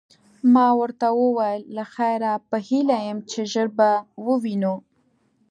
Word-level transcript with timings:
ما 0.53 0.67
ورته 0.79 1.07
وویل: 1.21 1.61
له 1.75 1.83
خیره، 1.93 2.33
په 2.49 2.57
هیله 2.67 2.97
یم 3.07 3.19
چي 3.31 3.41
ژر 3.51 3.67
به 3.77 3.89
ووینو. 4.25 4.75